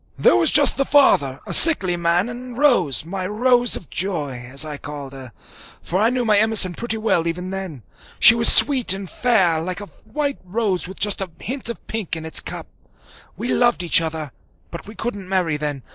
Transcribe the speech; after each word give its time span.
There 0.17 0.35
was 0.35 0.49
just 0.49 0.77
the 0.77 0.83
father, 0.85 1.39
a 1.45 1.53
sickly 1.53 1.95
man, 1.95 2.27
and 2.27 2.57
Rose, 2.57 3.05
my 3.05 3.27
"Rose 3.27 3.75
of 3.75 3.91
joy," 3.91 4.43
as 4.51 4.65
I 4.65 4.77
called 4.77 5.13
her, 5.13 5.31
for 5.83 5.99
I 6.01 6.09
knew 6.09 6.25
my 6.25 6.39
Emerson 6.39 6.73
pretty 6.73 6.97
well 6.97 7.27
even 7.27 7.51
then. 7.51 7.83
She 8.19 8.33
was 8.33 8.51
sweet 8.51 8.93
and 8.93 9.07
fair, 9.07 9.59
like 9.61 9.79
a 9.79 9.85
white 10.11 10.39
rose 10.43 10.87
with 10.87 10.99
just 10.99 11.21
a 11.21 11.29
hint 11.39 11.69
of 11.69 11.85
pink 11.85 12.15
in 12.15 12.25
its 12.25 12.39
cup. 12.39 12.65
We 13.37 13.49
loved 13.49 13.83
each 13.83 14.01
other, 14.01 14.31
but 14.71 14.87
we 14.87 14.95
couldn't 14.95 15.29
marry 15.29 15.55
then. 15.55 15.83